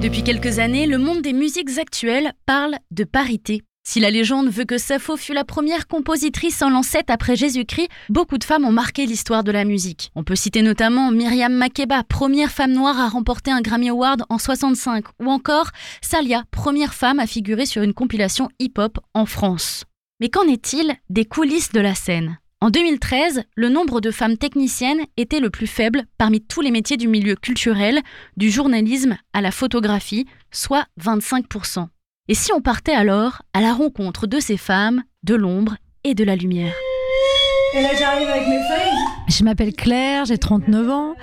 Depuis 0.00 0.22
quelques 0.22 0.58
années, 0.58 0.86
le 0.86 0.96
monde 0.96 1.20
des 1.20 1.34
musiques 1.34 1.76
actuelles 1.78 2.32
parle 2.46 2.76
de 2.90 3.04
parité. 3.04 3.62
Si 3.90 4.00
la 4.00 4.10
légende 4.10 4.50
veut 4.50 4.66
que 4.66 4.76
Sappho 4.76 5.16
fut 5.16 5.32
la 5.32 5.46
première 5.46 5.88
compositrice 5.88 6.60
en 6.60 6.68
lancette 6.68 7.08
après 7.08 7.36
Jésus-Christ, 7.36 7.88
beaucoup 8.10 8.36
de 8.36 8.44
femmes 8.44 8.66
ont 8.66 8.70
marqué 8.70 9.06
l'histoire 9.06 9.44
de 9.44 9.50
la 9.50 9.64
musique. 9.64 10.10
On 10.14 10.24
peut 10.24 10.36
citer 10.36 10.60
notamment 10.60 11.10
Myriam 11.10 11.54
Makeba, 11.54 12.04
première 12.04 12.50
femme 12.50 12.72
noire 12.72 13.00
à 13.00 13.08
remporter 13.08 13.50
un 13.50 13.62
Grammy 13.62 13.88
Award 13.88 14.24
en 14.28 14.36
65, 14.36 15.06
ou 15.20 15.30
encore 15.30 15.70
Salia, 16.02 16.44
première 16.50 16.92
femme 16.92 17.18
à 17.18 17.26
figurer 17.26 17.64
sur 17.64 17.80
une 17.82 17.94
compilation 17.94 18.50
hip-hop 18.58 18.98
en 19.14 19.24
France. 19.24 19.84
Mais 20.20 20.28
qu'en 20.28 20.46
est-il 20.46 20.94
des 21.08 21.24
coulisses 21.24 21.72
de 21.72 21.80
la 21.80 21.94
scène? 21.94 22.36
En 22.60 22.68
2013, 22.68 23.44
le 23.56 23.70
nombre 23.70 24.02
de 24.02 24.10
femmes 24.10 24.36
techniciennes 24.36 25.06
était 25.16 25.40
le 25.40 25.48
plus 25.48 25.66
faible 25.66 26.04
parmi 26.18 26.42
tous 26.42 26.60
les 26.60 26.72
métiers 26.72 26.98
du 26.98 27.08
milieu 27.08 27.36
culturel, 27.36 28.02
du 28.36 28.50
journalisme 28.50 29.16
à 29.32 29.40
la 29.40 29.50
photographie, 29.50 30.26
soit 30.50 30.84
25%. 31.00 31.88
Et 32.30 32.34
si 32.34 32.52
on 32.52 32.60
partait 32.60 32.92
alors 32.92 33.40
à 33.54 33.62
la 33.62 33.72
rencontre 33.72 34.26
de 34.26 34.38
ces 34.38 34.58
femmes, 34.58 35.02
de 35.22 35.34
l'ombre 35.34 35.76
et 36.04 36.14
de 36.14 36.24
la 36.24 36.36
lumière? 36.36 36.74
Et 37.74 37.82
là 37.82 37.88
j'arrive 37.98 38.28
avec 38.28 38.46
mes 38.46 38.58
feuilles. 38.68 38.98
Je 39.28 39.44
m'appelle 39.44 39.72
Claire, 39.74 40.24
j'ai 40.26 40.36
39 40.36 40.90
ans. 40.90 41.14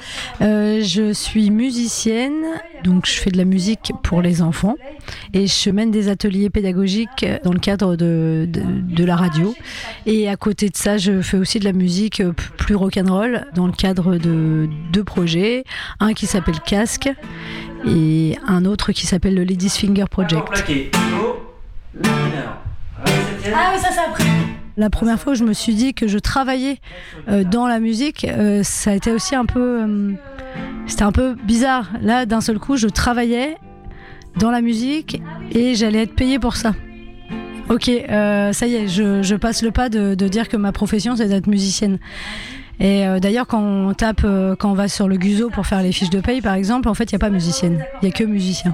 Euh, 0.42 0.82
je 0.82 1.14
suis 1.14 1.50
musicienne, 1.52 2.44
donc 2.84 3.08
je 3.08 3.14
fais 3.14 3.30
de 3.30 3.38
la 3.38 3.46
musique 3.46 3.94
pour 4.04 4.22
les 4.22 4.42
enfants. 4.42 4.76
Et 5.34 5.48
je 5.48 5.70
mène 5.70 5.92
des 5.92 6.08
ateliers 6.08 6.50
pédagogiques 6.50 7.26
dans 7.44 7.52
le 7.52 7.60
cadre 7.60 7.96
de, 7.96 8.48
de, 8.48 9.04
la 9.04 9.16
radio. 9.16 9.56
Et 10.06 10.30
à 10.30 10.36
côté 10.36 10.70
de 10.70 10.78
ça, 10.78 10.98
je 10.98 11.22
fais 11.22 11.38
aussi 11.38 11.60
de 11.60 11.66
la 11.66 11.74
musique 11.74 12.24
plus 12.58 12.76
rock'n'roll 12.76 13.48
dans 13.56 13.68
le 13.68 13.74
cadre 13.74 14.18
de 14.18 14.70
deux 14.92 15.04
projets. 15.04 15.64
Un 16.00 16.14
qui 16.14 16.26
s'appelle 16.28 16.60
Casque 16.60 17.10
et 17.88 18.38
un 18.48 18.66
autre 18.66 18.92
qui 18.92 19.06
s'appelle 19.08 19.36
le 19.36 19.44
Ladies 19.44 19.70
Finger 19.70 20.06
Project. 20.10 20.48
Ah 23.54 23.72
oui, 23.74 23.80
ça 23.80 23.90
c'est 23.92 24.00
après. 24.00 24.24
La 24.78 24.90
première 24.90 25.20
fois 25.20 25.34
où 25.34 25.36
je 25.36 25.46
me 25.46 25.54
suis 25.54 25.74
dit 25.74 25.94
que 25.94 26.08
je 26.08 26.20
travaillais 26.20 26.80
euh, 27.30 27.46
dans 27.46 27.68
la 27.68 27.80
musique, 27.80 28.26
euh, 28.26 28.62
ça 28.64 28.92
a 28.92 28.94
été 28.94 29.12
aussi 29.12 29.34
un 29.34 29.46
peu. 29.46 29.84
Euh, 29.84 30.12
c'était 30.86 31.04
un 31.04 31.14
peu 31.14 31.36
bizarre. 31.36 31.92
Là, 32.02 32.26
d'un 32.26 32.42
seul 32.42 32.60
coup, 32.60 32.76
je 32.76 32.88
travaillais 32.88 33.58
dans 34.38 34.52
la 34.52 34.62
musique 34.62 35.22
et 35.52 35.76
j'allais 35.76 36.04
être 36.04 36.16
payée 36.16 36.40
pour 36.40 36.58
ça. 36.58 36.74
Ok, 37.70 37.86
ça 37.86 38.68
y 38.68 38.76
est, 38.76 38.88
je, 38.88 39.36
passe 39.36 39.64
le 39.64 39.72
pas 39.72 39.90
de, 39.90 40.14
dire 40.28 40.50
que 40.50 40.58
ma 40.58 40.72
profession 40.72 41.16
c'est 41.16 41.28
d'être 41.28 41.48
musicienne. 41.48 41.98
Et 42.80 43.06
d'ailleurs, 43.22 43.48
quand 43.48 43.62
on 43.62 43.94
tape, 43.94 44.26
quand 44.60 44.70
on 44.70 44.74
va 44.74 44.88
sur 44.88 45.08
le 45.08 45.18
Guzo 45.18 45.50
pour 45.50 45.66
faire 45.66 45.82
les 45.82 45.92
fiches 45.92 46.10
de 46.10 46.20
paye, 46.20 46.42
par 46.42 46.56
exemple, 46.56 46.90
en 46.90 46.94
fait, 46.94 47.12
il 47.12 47.16
n'y 47.16 47.18
a 47.18 47.20
pas 47.20 47.30
musicienne, 47.30 47.86
il 48.02 48.06
n'y 48.06 48.10
a 48.10 48.12
que 48.12 48.24
musicien. 48.24 48.74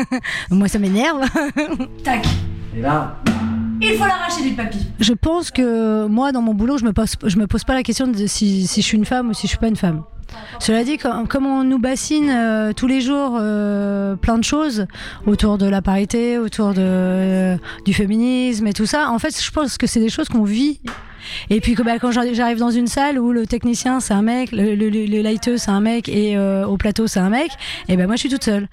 Moi, 0.50 0.68
ça 0.68 0.78
m'énerve. 0.78 1.24
Tac. 2.04 2.26
Et 2.76 2.80
là, 2.80 3.16
il 3.80 3.94
faut 3.94 4.06
l'arracher 4.06 4.42
du 4.42 4.50
papy. 4.50 4.78
Je 5.00 5.12
pense 5.12 5.50
que 5.50 6.06
moi, 6.06 6.32
dans 6.32 6.42
mon 6.42 6.54
boulot, 6.54 6.78
je 6.78 6.84
me 6.84 6.92
pose, 6.92 7.14
je 7.24 7.36
me 7.36 7.46
pose 7.46 7.64
pas 7.64 7.74
la 7.74 7.82
question 7.82 8.06
de 8.06 8.26
si, 8.26 8.66
si 8.66 8.82
je 8.82 8.86
suis 8.86 8.96
une 8.96 9.04
femme 9.04 9.30
ou 9.30 9.34
si 9.34 9.42
je 9.42 9.48
suis 9.48 9.58
pas 9.58 9.68
une 9.68 9.76
femme. 9.76 10.02
Cela 10.60 10.84
dit, 10.84 10.96
comme, 10.98 11.46
on 11.46 11.64
nous 11.64 11.78
bassine 11.78 12.30
euh, 12.30 12.72
tous 12.72 12.86
les 12.86 13.00
jours 13.00 13.36
euh, 13.40 14.14
plein 14.16 14.38
de 14.38 14.44
choses 14.44 14.86
autour 15.26 15.58
de 15.58 15.66
la 15.66 15.82
parité, 15.82 16.38
autour 16.38 16.74
de, 16.74 16.80
euh, 16.80 17.56
du 17.84 17.94
féminisme 17.94 18.66
et 18.66 18.72
tout 18.72 18.86
ça, 18.86 19.10
en 19.10 19.18
fait, 19.18 19.42
je 19.42 19.50
pense 19.50 19.78
que 19.78 19.86
c'est 19.86 20.00
des 20.00 20.10
choses 20.10 20.28
qu'on 20.28 20.44
vit 20.44 20.80
et 21.48 21.60
puis 21.60 21.74
bah, 21.74 21.98
quand 22.00 22.10
j'arrive 22.10 22.58
dans 22.58 22.70
une 22.70 22.86
salle 22.86 23.18
où 23.18 23.32
le 23.32 23.46
technicien 23.46 24.00
c'est 24.00 24.14
un 24.14 24.22
mec, 24.22 24.50
le, 24.52 24.74
le, 24.74 25.56
c'est 25.56 25.70
un 25.70 25.80
mec 25.80 26.08
et 26.08 26.36
euh, 26.36 26.66
au 26.66 26.76
plateau 26.76 27.06
c'est 27.06 27.20
un 27.20 27.30
mec, 27.30 27.50
et 27.88 27.96
ben 27.96 28.06
moi 28.06 28.16
je 28.16 28.20
suis 28.20 28.28
toute 28.28 28.44
seule. 28.44 28.68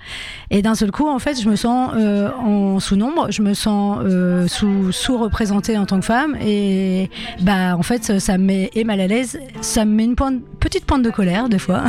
Et 0.49 0.61
d'un 0.61 0.75
seul 0.75 0.91
coup 0.91 1.07
en 1.07 1.19
fait 1.19 1.39
je 1.41 1.49
me 1.49 1.55
sens 1.55 1.91
euh, 1.95 2.29
en 2.37 2.79
sous-nombre, 2.79 3.31
je 3.31 3.41
me 3.41 3.53
sens 3.53 3.99
euh, 4.03 4.47
sous, 4.47 4.91
sous-représentée 4.91 5.77
en 5.77 5.85
tant 5.85 5.99
que 5.99 6.05
femme 6.05 6.35
et 6.41 7.09
bah 7.41 7.75
en 7.77 7.83
fait 7.83 8.19
ça 8.19 8.37
me 8.37 8.43
met 8.43 8.69
et 8.73 8.83
mal 8.83 8.99
à 8.99 9.07
l'aise, 9.07 9.39
ça 9.61 9.85
me 9.85 9.93
met 9.93 10.05
une 10.05 10.15
petite 10.59 10.85
pointe 10.85 11.03
de 11.03 11.09
colère 11.09 11.49
des 11.49 11.59
fois. 11.59 11.83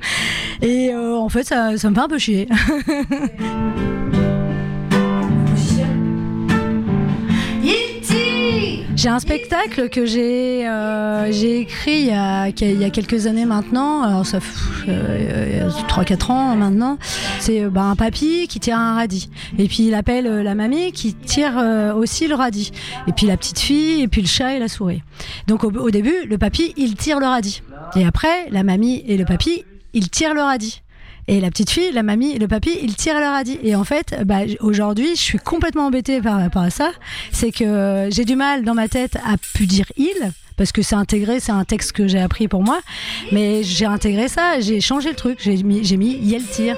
et 0.62 0.94
en 0.94 1.28
fait 1.28 1.44
ça 1.44 1.70
me 1.70 1.76
fait 1.76 2.00
un 2.00 2.08
peu 2.08 2.18
chier. 2.18 2.48
J'ai 9.02 9.08
un 9.08 9.18
spectacle 9.18 9.88
que 9.88 10.06
j'ai 10.06 10.64
euh, 10.64 11.26
écrit 11.32 12.02
il 12.02 12.06
y, 12.06 12.12
a, 12.12 12.46
il 12.50 12.80
y, 12.80 12.84
a, 12.84 12.90
quelques 12.90 13.26
années 13.26 13.46
maintenant, 13.46 14.04
alors 14.04 14.24
ça 14.24 14.38
euh, 14.88 15.68
3-4 15.88 16.30
ans 16.30 16.54
maintenant. 16.54 16.98
C'est 17.40 17.64
euh, 17.64 17.68
bah, 17.68 17.82
un 17.82 17.96
papy 17.96 18.46
qui 18.46 18.60
tire 18.60 18.78
un 18.78 18.94
radis. 18.94 19.28
Et 19.58 19.66
puis 19.66 19.88
il 19.88 19.94
appelle 19.94 20.28
euh, 20.28 20.44
la 20.44 20.54
mamie 20.54 20.92
qui 20.92 21.14
tire 21.14 21.56
aussi 21.96 22.28
le 22.28 22.36
radis. 22.36 22.70
Et 23.08 23.12
puis 23.12 23.26
la 23.26 23.36
petite 23.36 23.58
fille, 23.58 24.02
et 24.02 24.06
puis 24.06 24.22
le 24.22 24.28
chat 24.28 24.54
et 24.54 24.60
la 24.60 24.68
souris. 24.68 25.02
Donc 25.48 25.64
au, 25.64 25.72
au 25.72 25.90
début, 25.90 26.24
le 26.24 26.38
papy, 26.38 26.72
il 26.76 26.94
tire 26.94 27.18
le 27.18 27.26
radis. 27.26 27.60
Et 27.96 28.06
après, 28.06 28.48
la 28.50 28.62
mamie 28.62 29.02
et 29.08 29.16
le 29.16 29.24
papy, 29.24 29.64
ils 29.94 30.10
tirent 30.10 30.34
le 30.34 30.42
radis. 30.42 30.80
Et 31.28 31.40
la 31.40 31.50
petite 31.50 31.70
fille, 31.70 31.92
la 31.92 32.02
mamie, 32.02 32.38
le 32.38 32.48
papy, 32.48 32.76
ils 32.82 32.96
tirent 32.96 33.20
leur 33.20 33.32
radis. 33.32 33.58
Et 33.62 33.76
en 33.76 33.84
fait, 33.84 34.16
bah, 34.24 34.40
aujourd'hui, 34.60 35.10
je 35.14 35.20
suis 35.20 35.38
complètement 35.38 35.86
embêtée 35.86 36.20
par 36.20 36.40
rapport 36.40 36.62
à 36.62 36.70
ça. 36.70 36.90
C'est 37.30 37.52
que 37.52 38.08
j'ai 38.10 38.24
du 38.24 38.36
mal 38.36 38.64
dans 38.64 38.74
ma 38.74 38.88
tête 38.88 39.16
à 39.24 39.36
pu 39.54 39.66
dire 39.66 39.86
il 39.96 40.32
parce 40.56 40.72
que 40.72 40.82
c'est 40.82 40.94
intégré, 40.94 41.40
c'est 41.40 41.52
un 41.52 41.64
texte 41.64 41.92
que 41.92 42.06
j'ai 42.06 42.20
appris 42.20 42.48
pour 42.48 42.62
moi. 42.62 42.80
Mais 43.32 43.62
j'ai 43.62 43.86
intégré 43.86 44.28
ça, 44.28 44.60
j'ai 44.60 44.80
changé 44.80 45.10
le 45.10 45.16
truc, 45.16 45.38
j'ai 45.40 45.62
mis, 45.62 45.84
j'ai 45.84 45.96
mis 45.96 46.12
Yel 46.18 46.44
tire. 46.44 46.76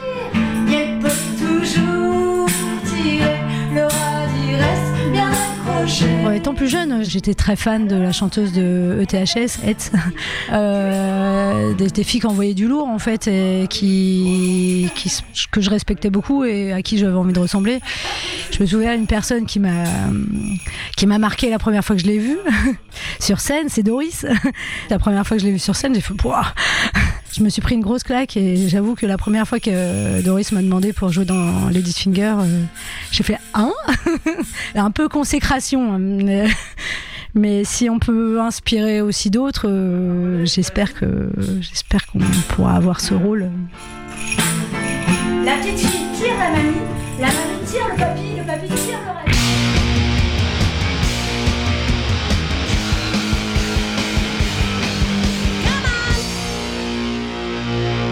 Yel 0.68 0.98
peut 1.00 1.08
toujours 1.38 2.48
tirer, 2.84 3.40
le 3.74 3.82
radis 3.82 4.54
reste 4.56 5.12
bien 5.12 5.30
étant 6.34 6.54
plus 6.54 6.68
jeune, 6.68 7.04
j'étais 7.04 7.34
très 7.34 7.56
fan 7.56 7.86
de 7.86 7.96
la 7.96 8.12
chanteuse 8.12 8.52
de 8.52 8.98
ETHS, 9.00 9.64
Hetz, 9.64 9.92
euh, 10.52 11.53
des, 11.74 12.04
filles 12.04 12.20
qui 12.20 12.26
envoyaient 12.26 12.54
du 12.54 12.66
lourd 12.66 12.88
en 12.88 12.98
fait, 12.98 13.26
et 13.28 13.66
qui, 13.68 14.88
que 15.50 15.60
je 15.60 15.70
respectais 15.70 16.10
beaucoup 16.10 16.44
et 16.44 16.72
à 16.72 16.82
qui 16.82 16.98
j'avais 16.98 17.16
envie 17.16 17.32
de 17.32 17.40
ressembler. 17.40 17.80
Je 18.50 18.60
me 18.60 18.66
souviens 18.66 18.96
d'une 18.96 19.06
personne 19.06 19.46
qui 19.46 19.58
m'a 19.60 19.84
qui 20.96 21.06
m'a 21.06 21.18
marqué 21.18 21.50
la 21.50 21.58
première 21.58 21.84
fois 21.84 21.96
que 21.96 22.02
je 22.02 22.06
l'ai 22.06 22.18
vue 22.18 22.38
sur 23.20 23.40
scène, 23.40 23.68
c'est 23.68 23.82
Doris. 23.82 24.26
la 24.90 24.98
première 24.98 25.26
fois 25.26 25.36
que 25.36 25.42
je 25.42 25.46
l'ai 25.46 25.52
vue 25.52 25.58
sur 25.58 25.76
scène, 25.76 25.94
j'ai 25.94 26.00
fait 26.00 26.14
je 27.36 27.42
me 27.42 27.48
suis 27.48 27.60
pris 27.60 27.74
une 27.74 27.80
grosse 27.80 28.04
claque 28.04 28.36
et 28.36 28.68
j'avoue 28.68 28.94
que 28.94 29.06
la 29.06 29.18
première 29.18 29.46
fois 29.48 29.58
que 29.58 30.22
Doris 30.22 30.52
m'a 30.52 30.62
demandé 30.62 30.92
pour 30.92 31.10
jouer 31.10 31.24
dans 31.24 31.68
Lady 31.68 31.92
Finger, 31.92 32.34
euh, 32.38 32.62
j'ai 33.10 33.24
fait 33.24 33.38
un, 33.54 33.72
un 34.76 34.90
peu 34.92 35.08
consécration. 35.08 35.94
Hein, 35.94 36.46
mais, 37.34 37.64
si 37.64 37.90
on 37.90 37.98
peut 37.98 38.40
inspirer 38.40 39.00
aussi 39.00 39.30
d'autres, 39.30 39.66
euh, 39.68 40.44
j'espère 40.44 40.94
que 40.94 41.30
j'espère 41.60 42.06
qu'on 42.06 42.20
pourra 42.48 42.74
avoir 42.74 43.00
ce 43.00 43.14
rôle. 43.14 43.50
La 45.44 45.56
petite 45.56 45.78
fille 45.78 46.06
tire 46.14 46.34
la 46.38 46.50
mamie, 46.50 46.76
la 47.20 47.26
mamie 47.26 47.64
tire 47.66 47.88
le 47.90 47.96
papy, 47.96 48.36
le 48.38 48.44
papy 48.44 48.68
tire 48.68 48.98
le 49.26 50.03